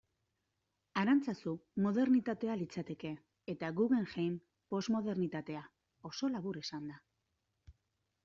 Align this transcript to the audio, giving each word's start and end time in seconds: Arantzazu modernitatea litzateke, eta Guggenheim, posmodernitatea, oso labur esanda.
Arantzazu 0.99 1.51
modernitatea 1.87 2.55
litzateke, 2.61 3.11
eta 3.53 3.69
Guggenheim, 3.81 4.39
posmodernitatea, 4.75 5.61
oso 6.11 6.31
labur 6.37 6.59
esanda. 6.63 6.97